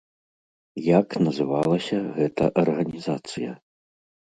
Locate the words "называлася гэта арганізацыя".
1.27-3.51